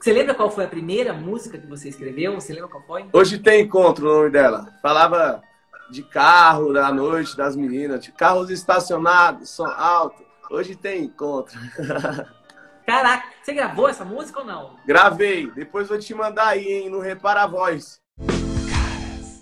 [0.00, 2.34] Você lembra qual foi a primeira música que você escreveu?
[2.34, 3.06] Você lembra qual foi?
[3.12, 4.72] Hoje tem encontro o nome dela.
[4.82, 5.42] Falava
[5.90, 10.24] de carro da noite das meninas, de carros estacionados, som alto.
[10.50, 11.58] Hoje tem encontro.
[12.86, 14.76] Caraca, você gravou essa música ou não?
[14.86, 15.50] Gravei.
[15.50, 16.90] Depois vou te mandar aí, hein?
[16.90, 18.00] No Repara a Voz.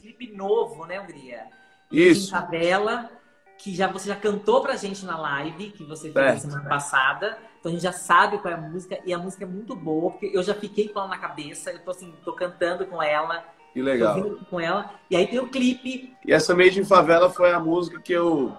[0.00, 1.42] Clipe novo, né, Hungria?
[1.90, 2.28] Isso.
[2.28, 3.10] Em favela,
[3.58, 6.40] que já, você já cantou pra gente na live, que você fez Certo.
[6.40, 7.38] semana passada.
[7.58, 8.98] Então a gente já sabe qual é a música.
[9.06, 11.70] E a música é muito boa, porque eu já fiquei com ela na cabeça.
[11.70, 14.36] Eu tô assim, tô cantando com ela, Que legal.
[14.50, 14.90] com ela.
[15.10, 16.14] E aí tem o clipe.
[16.26, 18.52] E essa Made in Favela foi a música que eu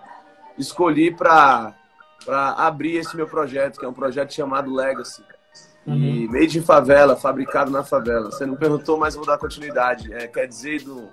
[0.58, 1.74] escolhi para
[2.26, 5.24] para abrir esse meu projeto, que é um projeto chamado Legacy.
[5.86, 8.32] E Made in Favela, fabricado na favela.
[8.32, 10.12] Você não perguntou, mas eu vou dar continuidade.
[10.12, 11.08] É, quer dizer do,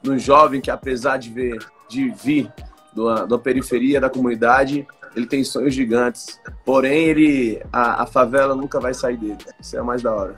[0.00, 2.52] do jovem que apesar de ver, de vir
[2.94, 6.40] da, da periferia da comunidade, ele tem sonhos gigantes.
[6.64, 9.38] Porém, ele a, a favela nunca vai sair dele.
[9.60, 10.34] Isso é mais da hora.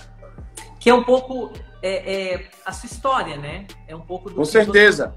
[0.78, 3.66] Que é um pouco é, é, a sua história, né?
[3.88, 5.14] É um pouco do Com certeza.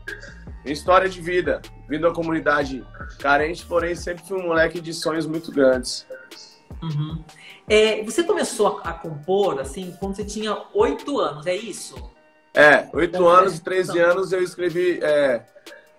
[0.63, 1.61] Minha história de vida.
[1.87, 2.85] Vindo da comunidade
[3.19, 6.05] carente, porém sempre fui um moleque de sonhos muito grandes.
[6.81, 7.23] Uhum.
[7.67, 11.95] É, você começou a, a compor, assim, quando você tinha oito anos, é isso?
[12.53, 14.11] É, oito Então, anos e 13 então.
[14.11, 14.99] anos eu escrevi.
[15.01, 15.43] É,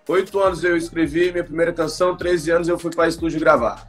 [0.08, 3.88] oito anos eu escrevi minha primeira canção, 13 anos eu fui para estúdio gravar.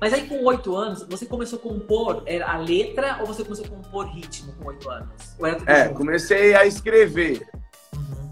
[0.00, 3.68] Mas aí com oito anos, você começou a compor a letra ou você começou a
[3.68, 5.36] compor ritmo com oito anos?
[5.66, 5.96] É, junto?
[5.96, 7.46] comecei a escrever,
[7.94, 8.30] Uhum.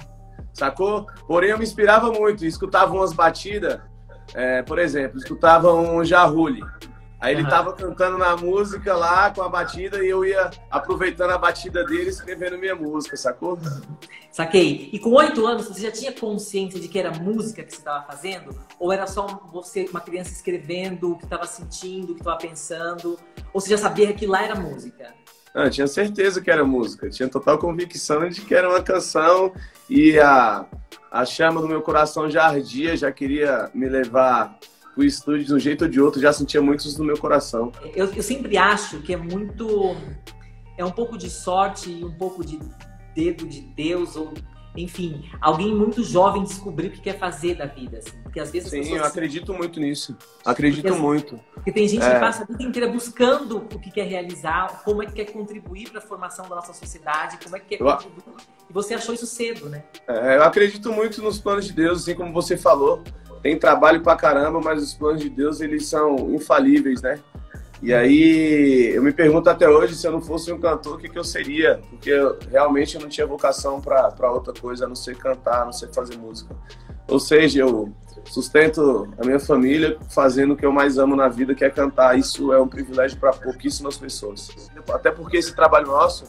[0.55, 1.06] sacou?
[1.27, 3.81] Porém eu me inspirava muito, escutava umas batidas,
[4.34, 6.62] é, por exemplo, escutava um Jarrulli.
[7.20, 7.50] Aí ele Aham.
[7.50, 12.10] tava cantando na música lá com a batida e eu ia aproveitando a batida dele
[12.10, 13.58] escrevendo minha música, sacou?
[14.30, 14.88] Saquei.
[14.92, 18.05] E com oito anos, você já tinha consciência de que era música que você estava
[18.06, 18.56] fazendo?
[18.78, 23.19] Ou era só você, uma criança escrevendo o que estava sentindo, o que estava pensando?
[23.53, 25.12] Ou você já sabia que lá era música?
[25.53, 29.53] Não, eu tinha certeza que era música, tinha total convicção de que era uma canção
[29.91, 30.64] e a,
[31.10, 34.56] a chama do meu coração já ardia, já queria me levar
[34.98, 37.70] pro estúdio de um jeito ou de outro, já sentia muito isso no meu coração.
[37.94, 39.94] Eu, eu sempre acho que é muito.
[40.76, 42.59] É um pouco de sorte e um pouco de
[43.14, 44.32] dedo de Deus, ou
[44.76, 47.98] enfim, alguém muito jovem descobrir o que quer fazer da vida.
[47.98, 48.98] Assim, porque às vezes Sim, pessoas.
[49.00, 50.16] eu acredito muito nisso.
[50.44, 51.41] Acredito Porque- muito.
[51.54, 52.15] Porque tem gente É.
[52.15, 55.91] que passa a vida inteira buscando o que quer realizar, como é que quer contribuir
[55.91, 58.22] para a formação da nossa sociedade, como é que quer Eu- contribuir.
[58.69, 59.82] E você achou isso cedo, né?
[60.09, 63.03] É, eu acredito muito nos planos de Deus, assim como você falou.
[63.43, 67.21] Tem trabalho pra caramba, mas os planos de Deus, eles são infalíveis, né?
[67.81, 71.09] E aí, eu me pergunto até hoje, se eu não fosse um cantor, o que,
[71.09, 71.81] que eu seria?
[71.91, 75.65] Porque eu, realmente eu não tinha vocação pra outra coisa, a não ser cantar, a
[75.66, 76.56] não ser fazer música.
[77.06, 77.93] Ou seja, eu
[78.25, 82.19] sustento a minha família fazendo o que eu mais amo na vida, que é cantar.
[82.19, 84.50] Isso é um privilégio para pouquíssimas pessoas.
[84.93, 86.25] Até porque esse trabalho nosso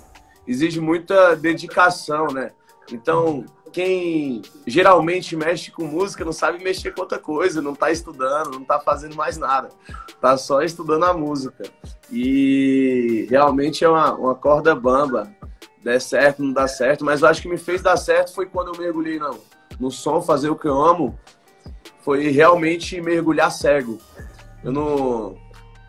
[0.47, 2.51] exige muita dedicação, né?
[2.91, 8.51] Então, quem geralmente mexe com música não sabe mexer com outra coisa, não tá estudando,
[8.51, 9.69] não tá fazendo mais nada.
[10.19, 11.63] Tá só estudando a música.
[12.11, 15.31] E realmente é uma, uma corda bamba.
[15.83, 18.73] Der certo, não dá certo, mas eu acho que me fez dar certo foi quando
[18.73, 19.39] eu mergulhei no,
[19.79, 21.17] no som, fazer o que eu amo,
[22.01, 23.97] foi realmente mergulhar cego.
[24.61, 25.37] Eu não,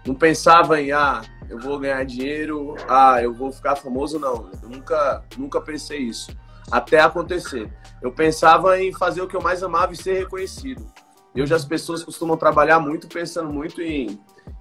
[0.06, 4.48] não pensava em, ah, eu vou ganhar dinheiro, ah, eu vou ficar famoso, não.
[4.62, 6.30] Eu nunca, nunca pensei isso.
[6.70, 7.70] Até acontecer.
[8.02, 10.84] Eu pensava em fazer o que eu mais amava e ser reconhecido.
[11.34, 14.18] E hoje as pessoas costumam trabalhar muito pensando muito em,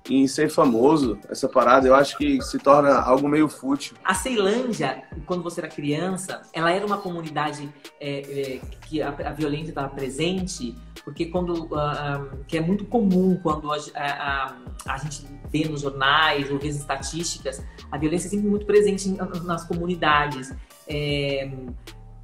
[0.07, 1.17] em ser famoso.
[1.27, 3.97] Essa parada eu acho que se torna algo meio fútil.
[4.03, 7.67] A Ceilândia, quando você era criança, ela era uma comunidade
[7.99, 13.39] é, é, que a, a violência estava presente, porque quando ah, que é muito comum
[13.41, 14.55] quando a, a-
[14.85, 19.09] a- gente vê nos jornais ou vê as estatísticas, a violência é sempre muito presente
[19.43, 20.53] nas comunidades.
[20.89, 21.49] É,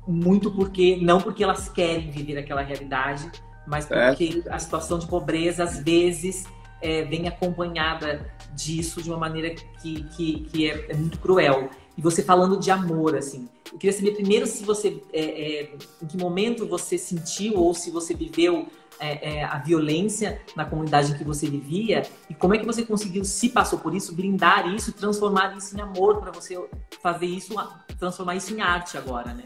[0.07, 3.29] muito porque não porque elas querem viver aquela realidade,
[3.67, 4.07] mas É.
[4.09, 6.45] porque a situação de pobreza às vezes
[6.81, 11.69] é, vem acompanhada disso de uma maneira que, que, que é, é muito cruel.
[11.97, 16.05] E você falando de amor, assim, eu queria saber primeiro se você, é, é, em
[16.05, 18.67] que momento você sentiu ou se você viveu
[18.99, 22.83] é, é, a violência na comunidade em que você vivia e como é que você
[22.83, 26.57] conseguiu, se passou por isso, blindar isso, transformar isso em amor para você
[27.01, 27.53] fazer isso,
[27.97, 29.43] transformar isso em arte agora, né?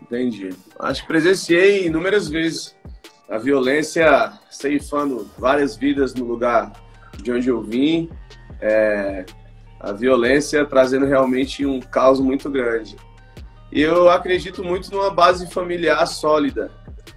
[0.00, 0.50] Entendi.
[0.78, 2.74] Acho que presenciei inúmeras vezes
[3.28, 6.72] a violência ceifando várias vidas no lugar
[7.22, 8.10] de onde eu vim.
[8.60, 9.24] É,
[9.80, 12.96] a violência trazendo realmente um caos muito grande.
[13.70, 16.70] E eu acredito muito numa base familiar sólida,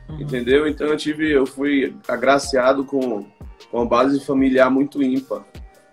[0.09, 0.21] Uhum.
[0.21, 0.67] entendeu?
[0.67, 3.25] Então eu tive, eu fui agraciado com,
[3.69, 5.43] com uma base familiar muito ímpar.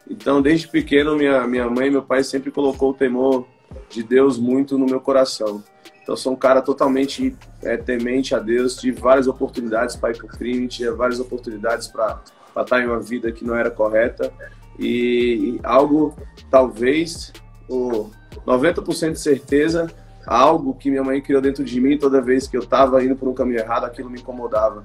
[0.08, 3.46] Então, desde pequeno, minha, minha mãe e meu pai sempre colocou o temor
[3.88, 5.62] de Deus muito no meu coração.
[6.02, 8.76] Então, sou um cara totalmente é, temente a Deus.
[8.76, 12.20] Tive várias oportunidades para ir para o crime, tive várias oportunidades para
[12.58, 14.30] estar em uma vida que não era correta.
[14.78, 16.16] E, algo,
[16.50, 17.32] talvez,
[17.68, 18.10] o
[18.46, 19.90] 90% de certeza,
[20.26, 23.28] algo que minha mãe criou dentro de mim, toda vez que eu estava indo por
[23.28, 24.84] um caminho errado, aquilo me incomodava.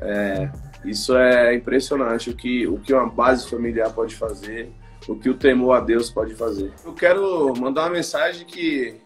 [0.00, 0.50] É,
[0.84, 4.72] isso é impressionante, o que, o que uma base familiar pode fazer,
[5.08, 6.72] o que o temor a Deus pode fazer.
[6.84, 9.00] Eu quero mandar uma mensagem que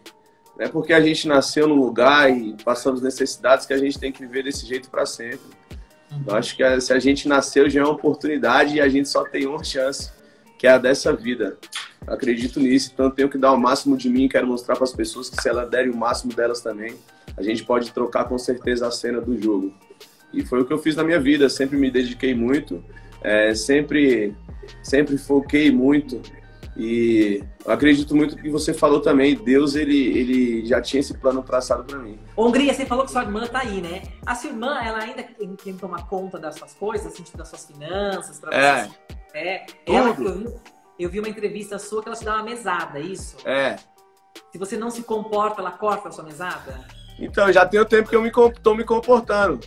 [0.59, 4.21] é porque a gente nasceu no lugar e passamos necessidades que a gente tem que
[4.21, 5.49] viver desse jeito para sempre.
[6.27, 9.23] Eu acho que se a gente nasceu já é uma oportunidade e a gente só
[9.23, 10.11] tem uma chance,
[10.61, 11.57] que é a dessa vida.
[12.05, 15.27] Acredito nisso, então tenho que dar o máximo de mim, quero mostrar para as pessoas
[15.27, 16.93] que se elas derem o máximo delas também,
[17.35, 19.73] a gente pode trocar com certeza a cena do jogo.
[20.31, 22.83] E foi o que eu fiz na minha vida, sempre me dediquei muito,
[23.23, 24.35] é, sempre,
[24.83, 26.21] sempre foquei muito
[26.83, 31.83] e acredito muito que você falou também, Deus ele, ele já tinha esse plano traçado
[31.83, 32.17] para mim.
[32.35, 34.01] Hungria, você falou que sua irmã tá aí, né?
[34.25, 37.65] A sua irmã, ela ainda quer tomar conta das suas coisas, assim, tipo, das suas
[37.65, 38.83] finanças, para é.
[38.85, 38.97] você.
[39.35, 39.65] É.
[39.85, 40.55] Ela, eu, vi,
[40.97, 43.37] eu vi uma entrevista sua que ela te dá uma mesada, é isso?
[43.47, 43.75] É.
[44.51, 46.83] Se você não se comporta, ela corta a sua mesada?
[47.19, 48.31] Então, já tem o tempo que eu me,
[48.63, 49.59] tô me comportando.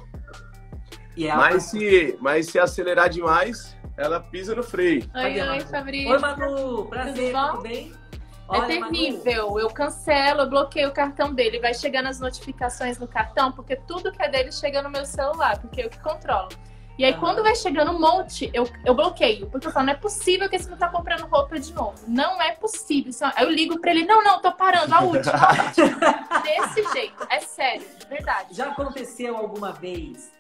[1.19, 1.37] Ela...
[1.37, 5.09] Mas, se, mas se acelerar demais, ela pisa no freio.
[5.15, 6.11] Oi, oi, Fabrício.
[6.11, 6.87] Oi, Manu.
[6.87, 7.93] Prazer, tudo, tudo bem?
[7.93, 9.47] É Olha, é terrível.
[9.47, 9.61] Manu.
[9.61, 11.61] Eu cancelo, eu bloqueio o cartão dele.
[11.61, 15.59] Vai chegando as notificações no cartão, porque tudo que é dele chega no meu celular,
[15.61, 16.49] porque eu que controlo.
[16.97, 17.19] E aí, ah.
[17.19, 19.49] quando vai chegando um monte, eu, eu bloqueio.
[19.49, 21.95] Porque eu falo, não é possível que esse não tá comprando roupa de novo.
[22.07, 23.13] Não é possível.
[23.35, 25.33] Aí eu ligo pra ele, não, não, tô parando, a última.
[26.43, 27.27] Desse jeito.
[27.31, 28.55] É sério, verdade.
[28.55, 30.33] Já aconteceu alguma vez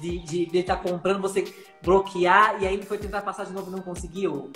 [0.00, 1.44] de, de, de estar tá comprando, você
[1.82, 4.52] bloquear e aí ele foi tentar passar de novo e não conseguiu?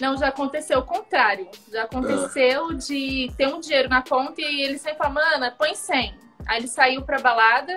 [0.00, 1.48] Não, já aconteceu o contrário.
[1.72, 6.14] Já aconteceu de ter um dinheiro na conta e ele sempre fala, mana, põe 100.
[6.46, 7.74] Aí ele saiu pra balada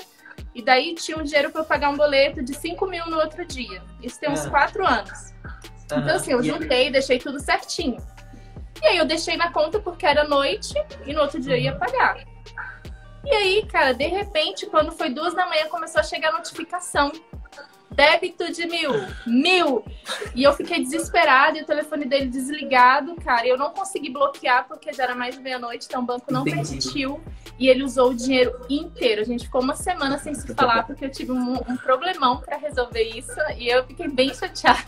[0.54, 3.46] e daí tinha um dinheiro para eu pagar um boleto de 5 mil no outro
[3.46, 3.82] dia.
[4.02, 5.00] Isso tem uns 4 ah.
[5.00, 5.34] anos.
[5.86, 7.98] Então, assim, eu juntei, deixei tudo certinho.
[8.82, 10.74] E aí eu deixei na conta porque era noite
[11.06, 12.24] e no outro dia eu ia pagar.
[13.26, 17.12] E aí, cara, de repente, quando foi duas da manhã, começou a chegar a notificação.
[17.92, 18.92] Débito de mil,
[19.26, 19.84] mil.
[20.34, 23.46] E eu fiquei desesperada e o telefone dele desligado, cara.
[23.46, 26.70] Eu não consegui bloquear porque já era mais de meia-noite, então o banco não Entendi.
[26.70, 27.20] permitiu.
[27.58, 29.22] E ele usou o dinheiro inteiro.
[29.22, 32.58] A gente ficou uma semana sem se falar porque eu tive um, um problemão para
[32.58, 34.88] resolver isso e eu fiquei bem chateada.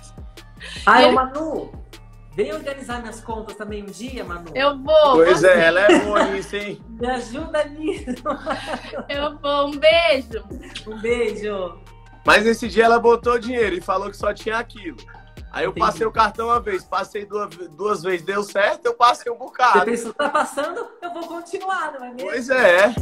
[0.85, 1.13] Ai, ele...
[1.13, 1.71] Manu,
[2.33, 4.51] Vem organizar minhas contas também um dia, Manu.
[4.55, 5.15] Eu vou.
[5.15, 6.81] Pois é, ela é boa nisso, hein?
[6.87, 8.23] Me ajuda nisso.
[9.09, 9.67] Eu vou.
[9.67, 10.43] Um beijo.
[10.87, 11.77] Um beijo.
[12.25, 14.97] Mas nesse dia ela botou dinheiro e falou que só tinha aquilo.
[15.51, 15.85] Aí eu Entendi.
[15.85, 19.79] passei o cartão uma vez, passei duas, duas vezes, deu certo, eu passei um bocado.
[19.79, 22.29] Você pensou, tá passando, eu vou continuar, não é mesmo?
[22.29, 22.95] Pois é.